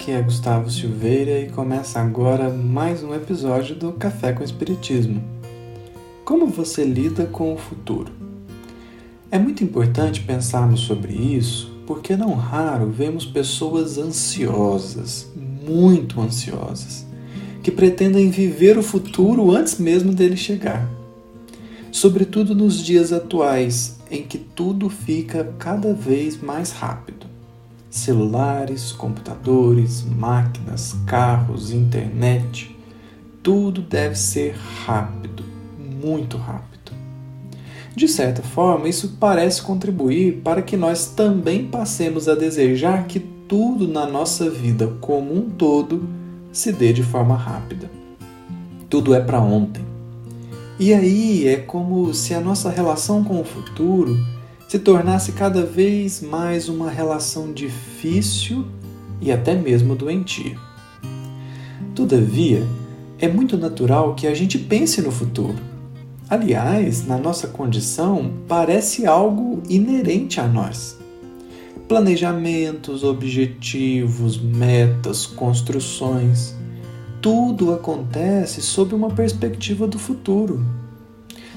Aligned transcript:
aqui 0.00 0.12
é 0.12 0.22
Gustavo 0.22 0.70
Silveira 0.70 1.38
e 1.38 1.50
começa 1.50 2.00
agora 2.00 2.48
mais 2.48 3.02
um 3.02 3.14
episódio 3.14 3.76
do 3.76 3.92
Café 3.92 4.32
com 4.32 4.42
Espiritismo. 4.42 5.22
Como 6.24 6.46
você 6.46 6.84
lida 6.84 7.26
com 7.26 7.52
o 7.52 7.58
futuro? 7.58 8.10
É 9.30 9.38
muito 9.38 9.62
importante 9.62 10.22
pensarmos 10.22 10.80
sobre 10.80 11.12
isso, 11.12 11.70
porque 11.86 12.16
não 12.16 12.32
raro 12.32 12.86
vemos 12.86 13.26
pessoas 13.26 13.98
ansiosas, 13.98 15.30
muito 15.36 16.18
ansiosas, 16.18 17.04
que 17.62 17.70
pretendem 17.70 18.30
viver 18.30 18.78
o 18.78 18.82
futuro 18.82 19.54
antes 19.54 19.78
mesmo 19.78 20.14
dele 20.14 20.36
chegar. 20.36 20.88
Sobretudo 21.92 22.54
nos 22.54 22.82
dias 22.82 23.12
atuais, 23.12 23.98
em 24.10 24.22
que 24.22 24.38
tudo 24.38 24.88
fica 24.88 25.52
cada 25.58 25.92
vez 25.92 26.40
mais 26.40 26.70
rápido 26.70 27.29
celulares, 27.90 28.92
computadores, 28.92 30.02
máquinas, 30.02 30.96
carros, 31.06 31.72
internet, 31.72 32.74
tudo 33.42 33.82
deve 33.82 34.14
ser 34.14 34.54
rápido, 34.86 35.42
muito 36.02 36.36
rápido. 36.36 36.70
De 37.94 38.06
certa 38.06 38.42
forma, 38.42 38.88
isso 38.88 39.16
parece 39.18 39.60
contribuir 39.60 40.40
para 40.44 40.62
que 40.62 40.76
nós 40.76 41.06
também 41.06 41.66
passemos 41.66 42.28
a 42.28 42.36
desejar 42.36 43.06
que 43.06 43.18
tudo 43.18 43.88
na 43.88 44.06
nossa 44.06 44.48
vida 44.48 44.86
como 45.00 45.36
um 45.36 45.50
todo 45.50 46.08
se 46.52 46.72
dê 46.72 46.92
de 46.92 47.02
forma 47.02 47.34
rápida. 47.34 47.90
Tudo 48.88 49.12
é 49.12 49.20
para 49.20 49.40
ontem. 49.40 49.84
E 50.78 50.94
aí 50.94 51.48
é 51.48 51.56
como 51.56 52.14
se 52.14 52.32
a 52.32 52.40
nossa 52.40 52.70
relação 52.70 53.24
com 53.24 53.40
o 53.40 53.44
futuro 53.44 54.16
se 54.70 54.78
tornasse 54.78 55.32
cada 55.32 55.66
vez 55.66 56.20
mais 56.22 56.68
uma 56.68 56.88
relação 56.88 57.52
difícil 57.52 58.64
e 59.20 59.32
até 59.32 59.52
mesmo 59.52 59.96
doentia. 59.96 60.56
Todavia, 61.92 62.64
é 63.18 63.26
muito 63.26 63.58
natural 63.58 64.14
que 64.14 64.28
a 64.28 64.32
gente 64.32 64.60
pense 64.60 65.02
no 65.02 65.10
futuro. 65.10 65.56
Aliás, 66.28 67.04
na 67.04 67.18
nossa 67.18 67.48
condição, 67.48 68.30
parece 68.46 69.06
algo 69.06 69.60
inerente 69.68 70.38
a 70.38 70.46
nós. 70.46 70.96
Planejamentos, 71.88 73.02
objetivos, 73.02 74.40
metas, 74.40 75.26
construções, 75.26 76.54
tudo 77.20 77.74
acontece 77.74 78.62
sob 78.62 78.94
uma 78.94 79.10
perspectiva 79.10 79.88
do 79.88 79.98
futuro. 79.98 80.64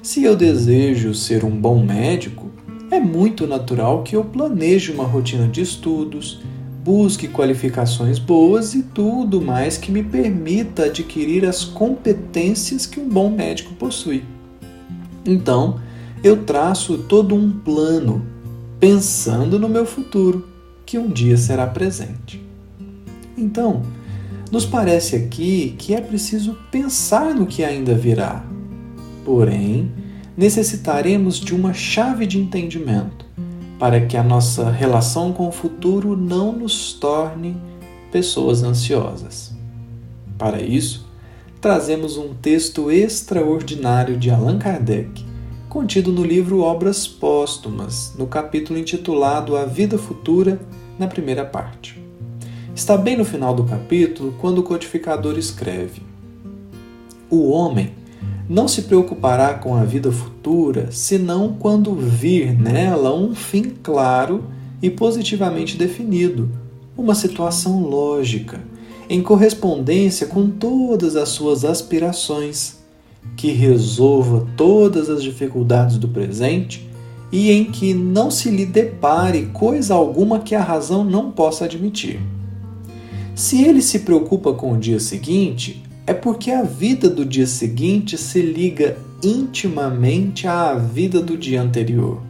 Se 0.00 0.22
eu 0.22 0.36
desejo 0.36 1.12
ser 1.12 1.44
um 1.44 1.60
bom 1.60 1.84
médico, 1.84 2.48
é 2.90 2.98
muito 2.98 3.46
natural 3.46 4.02
que 4.02 4.16
eu 4.16 4.24
planeje 4.24 4.92
uma 4.92 5.04
rotina 5.04 5.46
de 5.46 5.60
estudos, 5.60 6.40
busque 6.84 7.28
qualificações 7.28 8.18
boas 8.18 8.74
e 8.74 8.82
tudo 8.82 9.40
mais 9.40 9.76
que 9.76 9.92
me 9.92 10.02
permita 10.02 10.86
adquirir 10.86 11.44
as 11.44 11.64
competências 11.64 12.86
que 12.86 12.98
um 12.98 13.08
bom 13.08 13.30
médico 13.30 13.74
possui. 13.74 14.24
Então, 15.24 15.80
eu 16.24 16.44
traço 16.44 16.98
todo 16.98 17.34
um 17.34 17.50
plano, 17.50 18.24
pensando 18.78 19.58
no 19.58 19.68
meu 19.68 19.86
futuro, 19.86 20.48
que 20.84 20.98
um 20.98 21.08
dia 21.08 21.36
será 21.36 21.66
presente. 21.66 22.42
Então, 23.36 23.82
nos 24.50 24.66
parece 24.66 25.14
aqui 25.14 25.76
que 25.78 25.94
é 25.94 26.00
preciso 26.00 26.58
pensar 26.70 27.34
no 27.34 27.46
que 27.46 27.62
ainda 27.62 27.94
virá. 27.94 28.44
Porém, 29.24 29.92
necessitaremos 30.40 31.38
de 31.38 31.54
uma 31.54 31.74
chave 31.74 32.26
de 32.26 32.38
entendimento 32.38 33.26
para 33.78 34.00
que 34.06 34.16
a 34.16 34.22
nossa 34.22 34.70
relação 34.70 35.34
com 35.34 35.46
o 35.46 35.52
futuro 35.52 36.16
não 36.16 36.50
nos 36.50 36.94
torne 36.94 37.54
pessoas 38.10 38.62
ansiosas. 38.62 39.54
Para 40.38 40.62
isso, 40.62 41.06
trazemos 41.60 42.16
um 42.16 42.32
texto 42.32 42.90
extraordinário 42.90 44.16
de 44.16 44.30
Allan 44.30 44.58
Kardec, 44.58 45.22
contido 45.68 46.10
no 46.10 46.24
livro 46.24 46.60
Obras 46.62 47.06
Póstumas, 47.06 48.14
no 48.18 48.26
capítulo 48.26 48.78
intitulado 48.78 49.58
A 49.58 49.66
Vida 49.66 49.98
Futura, 49.98 50.58
na 50.98 51.06
primeira 51.06 51.44
parte. 51.44 52.02
Está 52.74 52.96
bem 52.96 53.14
no 53.14 53.26
final 53.26 53.54
do 53.54 53.64
capítulo 53.64 54.34
quando 54.40 54.60
o 54.60 54.62
codificador 54.62 55.38
escreve: 55.38 56.00
O 57.28 57.50
homem 57.50 57.99
não 58.50 58.66
se 58.66 58.82
preocupará 58.82 59.54
com 59.54 59.76
a 59.76 59.84
vida 59.84 60.10
futura 60.10 60.88
senão 60.90 61.54
quando 61.56 61.94
vir 61.94 62.52
nela 62.52 63.14
um 63.14 63.32
fim 63.32 63.62
claro 63.80 64.42
e 64.82 64.90
positivamente 64.90 65.76
definido, 65.76 66.50
uma 66.98 67.14
situação 67.14 67.80
lógica, 67.80 68.60
em 69.08 69.22
correspondência 69.22 70.26
com 70.26 70.50
todas 70.50 71.14
as 71.14 71.28
suas 71.28 71.64
aspirações, 71.64 72.80
que 73.36 73.52
resolva 73.52 74.44
todas 74.56 75.08
as 75.08 75.22
dificuldades 75.22 75.96
do 75.96 76.08
presente 76.08 76.90
e 77.30 77.52
em 77.52 77.66
que 77.66 77.94
não 77.94 78.32
se 78.32 78.50
lhe 78.50 78.66
depare 78.66 79.46
coisa 79.52 79.94
alguma 79.94 80.40
que 80.40 80.56
a 80.56 80.62
razão 80.62 81.04
não 81.04 81.30
possa 81.30 81.66
admitir. 81.66 82.18
Se 83.32 83.62
ele 83.62 83.80
se 83.80 84.00
preocupa 84.00 84.52
com 84.52 84.72
o 84.72 84.78
dia 84.78 84.98
seguinte, 84.98 85.84
é 86.10 86.12
porque 86.12 86.50
a 86.50 86.64
vida 86.64 87.08
do 87.08 87.24
dia 87.24 87.46
seguinte 87.46 88.18
se 88.18 88.42
liga 88.42 88.98
intimamente 89.22 90.44
à 90.44 90.74
vida 90.74 91.20
do 91.20 91.38
dia 91.38 91.62
anterior. 91.62 92.20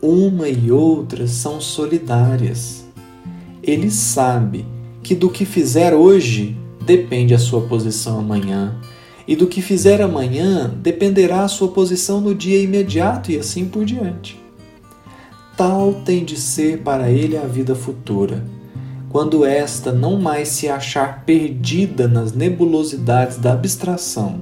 Uma 0.00 0.48
e 0.48 0.70
outra 0.70 1.26
são 1.26 1.60
solidárias. 1.60 2.84
Ele 3.64 3.90
sabe 3.90 4.64
que 5.02 5.12
do 5.12 5.28
que 5.28 5.44
fizer 5.44 5.92
hoje 5.92 6.56
depende 6.86 7.34
a 7.34 7.38
sua 7.38 7.62
posição 7.62 8.20
amanhã, 8.20 8.76
e 9.26 9.34
do 9.34 9.48
que 9.48 9.60
fizer 9.60 10.00
amanhã 10.00 10.72
dependerá 10.80 11.42
a 11.42 11.48
sua 11.48 11.66
posição 11.66 12.20
no 12.20 12.32
dia 12.32 12.62
imediato 12.62 13.32
e 13.32 13.38
assim 13.40 13.64
por 13.64 13.84
diante. 13.84 14.40
Tal 15.56 15.94
tem 16.04 16.24
de 16.24 16.36
ser 16.36 16.78
para 16.82 17.10
ele 17.10 17.36
a 17.36 17.44
vida 17.44 17.74
futura 17.74 18.61
quando 19.12 19.44
esta 19.44 19.92
não 19.92 20.18
mais 20.18 20.48
se 20.48 20.70
achar 20.70 21.22
perdida 21.26 22.08
nas 22.08 22.32
nebulosidades 22.32 23.36
da 23.36 23.52
abstração 23.52 24.40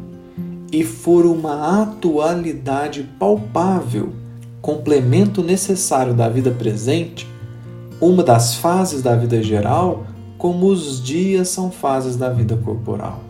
e 0.73 0.85
for 0.85 1.27
uma 1.27 1.83
atualidade 1.83 3.03
palpável, 3.19 4.11
complemento 4.63 5.43
necessário 5.43 6.15
da 6.15 6.29
vida 6.29 6.53
presente, 6.53 7.27
uma 8.01 8.23
das 8.23 8.55
fases 8.55 9.03
da 9.03 9.17
vida 9.17 9.43
geral, 9.43 10.07
como 10.39 10.69
os 10.69 11.03
dias 11.03 11.49
são 11.49 11.73
fases 11.73 12.15
da 12.15 12.31
vida 12.31 12.57
corporal. 12.57 13.25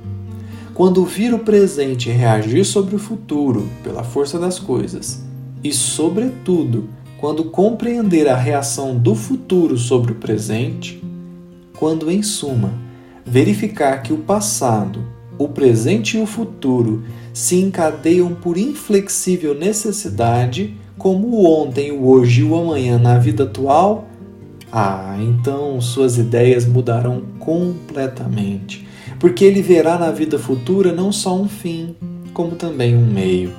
Quando 0.74 1.06
vir 1.06 1.32
o 1.32 1.38
presente 1.38 2.10
reagir 2.10 2.66
sobre 2.66 2.94
o 2.94 2.98
futuro 2.98 3.66
pela 3.82 4.04
força 4.04 4.38
das 4.38 4.58
coisas, 4.58 5.24
e, 5.64 5.72
sobretudo, 5.72 6.88
quando 7.18 7.44
compreender 7.44 8.28
a 8.28 8.36
reação 8.36 8.96
do 8.96 9.14
futuro 9.14 9.78
sobre 9.78 10.12
o 10.12 10.16
presente, 10.16 10.99
quando, 11.80 12.10
em 12.10 12.22
suma, 12.22 12.74
verificar 13.24 14.02
que 14.02 14.12
o 14.12 14.18
passado, 14.18 15.02
o 15.38 15.48
presente 15.48 16.18
e 16.18 16.20
o 16.20 16.26
futuro 16.26 17.02
se 17.32 17.56
encadeiam 17.56 18.34
por 18.34 18.58
inflexível 18.58 19.54
necessidade, 19.54 20.76
como 20.98 21.28
o 21.28 21.46
ontem, 21.46 21.90
o 21.90 22.06
hoje 22.06 22.42
e 22.42 22.44
o 22.44 22.54
amanhã 22.54 22.98
na 22.98 23.16
vida 23.16 23.44
atual, 23.44 24.06
ah, 24.70 25.16
então 25.18 25.80
suas 25.80 26.18
ideias 26.18 26.66
mudarão 26.66 27.22
completamente, 27.38 28.86
porque 29.18 29.42
ele 29.42 29.62
verá 29.62 29.98
na 29.98 30.10
vida 30.10 30.38
futura 30.38 30.92
não 30.92 31.10
só 31.10 31.34
um 31.34 31.48
fim, 31.48 31.96
como 32.34 32.56
também 32.56 32.94
um 32.94 33.06
meio. 33.06 33.52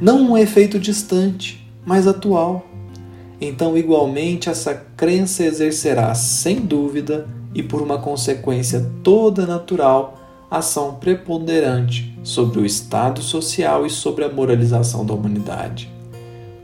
Não 0.00 0.20
um 0.20 0.38
efeito 0.38 0.78
distante, 0.78 1.68
mas 1.84 2.06
atual. 2.06 2.64
Então, 3.40 3.76
igualmente, 3.76 4.48
essa 4.48 4.74
crença 4.96 5.44
exercerá, 5.44 6.14
sem 6.14 6.60
dúvida, 6.60 7.26
e, 7.56 7.62
por 7.62 7.80
uma 7.80 7.96
consequência 7.96 8.86
toda 9.02 9.46
natural, 9.46 10.46
ação 10.50 10.96
preponderante 10.96 12.14
sobre 12.22 12.60
o 12.60 12.66
estado 12.66 13.22
social 13.22 13.86
e 13.86 13.90
sobre 13.90 14.24
a 14.24 14.28
moralização 14.28 15.06
da 15.06 15.14
humanidade. 15.14 15.90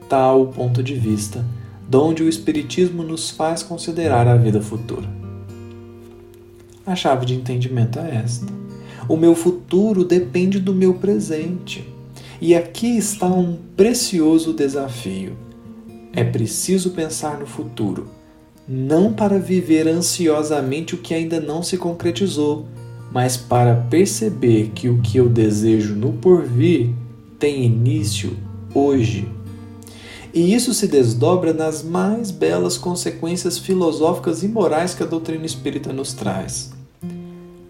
Tal 0.07 0.43
o 0.43 0.47
ponto 0.49 0.83
de 0.83 0.95
vista 0.95 1.43
donde 1.89 2.23
o 2.23 2.29
Espiritismo 2.29 3.03
nos 3.03 3.31
faz 3.31 3.63
considerar 3.63 4.29
a 4.29 4.37
vida 4.37 4.61
futura. 4.61 5.09
A 6.85 6.95
chave 6.95 7.25
de 7.25 7.35
entendimento 7.35 7.99
é 7.99 8.23
esta. 8.23 8.53
O 9.09 9.17
meu 9.17 9.35
futuro 9.35 10.05
depende 10.05 10.61
do 10.61 10.75
meu 10.75 10.95
presente. 10.95 11.89
E 12.39 12.55
aqui 12.55 12.99
está 12.99 13.27
um 13.27 13.57
precioso 13.75 14.53
desafio. 14.53 15.35
É 16.13 16.23
preciso 16.23 16.91
pensar 16.91 17.39
no 17.39 17.47
futuro 17.47 18.22
não 18.69 19.13
para 19.13 19.39
viver 19.39 19.89
ansiosamente 19.89 20.95
o 20.95 20.99
que 20.99 21.15
ainda 21.15 21.41
não 21.41 21.63
se 21.63 21.77
concretizou, 21.77 22.67
mas 23.13 23.37
para 23.37 23.75
perceber 23.91 24.71
que 24.75 24.89
o 24.89 25.01
que 25.03 25.19
eu 25.19 25.29
desejo 25.29 25.95
no 25.95 26.13
porvir 26.15 26.91
tem 27.39 27.65
início 27.65 28.37
hoje. 28.75 29.29
E 30.33 30.55
isso 30.55 30.73
se 30.73 30.87
desdobra 30.87 31.53
nas 31.53 31.83
mais 31.83 32.31
belas 32.31 32.79
consequências 32.79 33.59
filosóficas 33.59 34.43
e 34.43 34.49
morais 34.49 34.95
que 34.95 35.03
a 35.03 35.07
doutrina 35.07 35.45
espírita 35.45 35.93
nos 35.93 36.15
traz. 36.15 36.73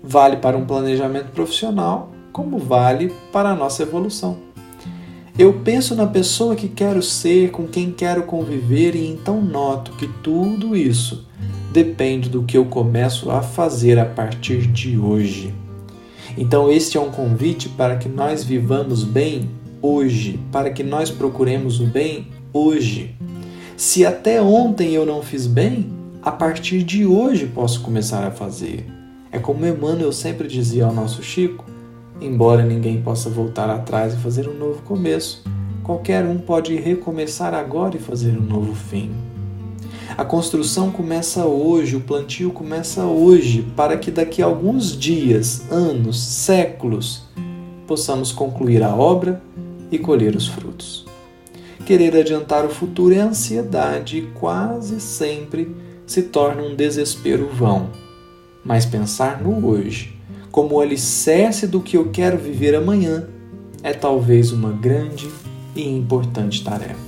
Vale 0.00 0.36
para 0.36 0.56
um 0.56 0.64
planejamento 0.64 1.32
profissional, 1.32 2.12
como 2.32 2.58
vale 2.58 3.12
para 3.32 3.50
a 3.50 3.56
nossa 3.56 3.82
evolução. 3.82 4.51
Eu 5.38 5.54
penso 5.64 5.94
na 5.94 6.06
pessoa 6.06 6.54
que 6.54 6.68
quero 6.68 7.02
ser, 7.02 7.50
com 7.50 7.66
quem 7.66 7.90
quero 7.90 8.24
conviver, 8.24 8.94
e 8.94 9.06
então 9.06 9.40
noto 9.40 9.92
que 9.92 10.06
tudo 10.22 10.76
isso 10.76 11.26
depende 11.72 12.28
do 12.28 12.42
que 12.42 12.58
eu 12.58 12.66
começo 12.66 13.30
a 13.30 13.40
fazer 13.40 13.98
a 13.98 14.04
partir 14.04 14.66
de 14.66 14.98
hoje. 14.98 15.54
Então, 16.36 16.70
este 16.70 16.98
é 16.98 17.00
um 17.00 17.10
convite 17.10 17.70
para 17.70 17.96
que 17.96 18.10
nós 18.10 18.44
vivamos 18.44 19.04
bem 19.04 19.48
hoje, 19.80 20.38
para 20.52 20.70
que 20.70 20.82
nós 20.82 21.10
procuremos 21.10 21.80
o 21.80 21.86
bem 21.86 22.28
hoje. 22.52 23.14
Se 23.74 24.04
até 24.04 24.40
ontem 24.40 24.92
eu 24.92 25.06
não 25.06 25.22
fiz 25.22 25.46
bem, 25.46 25.86
a 26.22 26.30
partir 26.30 26.82
de 26.82 27.06
hoje 27.06 27.46
posso 27.46 27.80
começar 27.80 28.22
a 28.22 28.30
fazer. 28.30 28.86
É 29.30 29.38
como 29.38 29.66
Emmanuel 29.66 30.12
sempre 30.12 30.46
dizia 30.46 30.84
ao 30.84 30.94
nosso 30.94 31.22
Chico: 31.22 31.64
embora 32.24 32.64
ninguém 32.64 33.02
possa 33.02 33.28
voltar 33.28 33.68
atrás 33.68 34.14
e 34.14 34.18
fazer 34.18 34.48
um 34.48 34.54
novo 34.54 34.82
começo, 34.82 35.42
qualquer 35.82 36.24
um 36.24 36.38
pode 36.38 36.76
recomeçar 36.76 37.54
agora 37.54 37.96
e 37.96 38.00
fazer 38.00 38.30
um 38.38 38.42
novo 38.42 38.74
fim. 38.74 39.10
A 40.16 40.24
construção 40.24 40.90
começa 40.90 41.44
hoje, 41.46 41.96
o 41.96 42.00
plantio 42.00 42.50
começa 42.50 43.04
hoje, 43.04 43.66
para 43.74 43.96
que 43.96 44.10
daqui 44.10 44.42
a 44.42 44.46
alguns 44.46 44.96
dias, 44.96 45.70
anos, 45.70 46.20
séculos, 46.20 47.22
possamos 47.86 48.30
concluir 48.30 48.82
a 48.82 48.94
obra 48.94 49.42
e 49.90 49.98
colher 49.98 50.36
os 50.36 50.46
frutos. 50.46 51.06
Querer 51.86 52.16
adiantar 52.16 52.64
o 52.64 52.68
futuro 52.68 53.14
é 53.14 53.18
ansiedade 53.18 54.18
e 54.18 54.22
quase 54.38 55.00
sempre 55.00 55.74
se 56.06 56.22
torna 56.22 56.62
um 56.62 56.76
desespero 56.76 57.48
vão. 57.52 57.88
Mas 58.64 58.86
pensar 58.86 59.42
no 59.42 59.66
hoje, 59.66 60.14
como 60.52 60.80
alicerce 60.80 61.66
do 61.66 61.80
que 61.80 61.96
eu 61.96 62.10
quero 62.10 62.36
viver 62.36 62.74
amanhã, 62.74 63.26
é 63.82 63.94
talvez 63.94 64.52
uma 64.52 64.70
grande 64.70 65.28
e 65.74 65.88
importante 65.88 66.62
tarefa. 66.62 67.00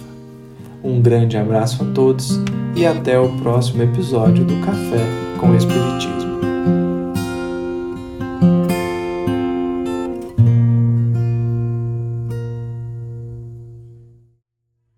Um 0.83 1.01
grande 1.01 1.37
abraço 1.37 1.85
a 1.85 1.93
todos 1.93 2.41
e 2.75 2.87
até 2.87 3.19
o 3.21 3.29
próximo 3.39 3.83
episódio 3.83 4.45
do 4.45 4.59
Café 4.65 5.05
com 5.39 5.55
Espiritismo. 5.55 6.84